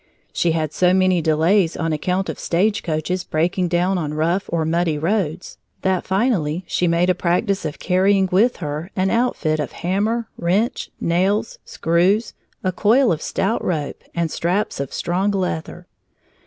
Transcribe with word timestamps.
She 0.33 0.53
had 0.53 0.73
so 0.73 0.95
many 0.95 1.21
delays 1.21 1.77
on 1.77 1.93
account 1.93 2.27
of 2.27 2.39
stage 2.39 2.81
coaches 2.81 3.23
breaking 3.23 3.67
down 3.67 3.99
on 3.99 4.15
rough 4.15 4.49
or 4.51 4.65
muddy 4.65 4.97
roads 4.97 5.59
that 5.83 6.07
finally 6.07 6.63
she 6.65 6.87
made 6.87 7.11
a 7.11 7.13
practice 7.13 7.65
of 7.65 7.77
carrying 7.77 8.27
with 8.31 8.57
her 8.65 8.89
an 8.95 9.11
outfit 9.11 9.59
of 9.59 9.73
hammer, 9.73 10.27
wrench, 10.39 10.89
nails, 10.99 11.59
screws, 11.65 12.33
a 12.63 12.71
coil 12.71 13.11
of 13.11 13.21
stout 13.21 13.63
rope, 13.63 14.03
and 14.15 14.31
straps 14.31 14.79
of 14.79 14.91
strong 14.91 15.29
leather. 15.29 15.85